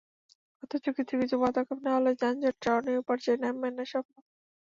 [0.63, 4.21] অথচ কিছু কিছু পদক্ষেপ নেওয়া হলে যানজট সহনীয় পর্যায়ে নামিয়ে আনা সম্ভব।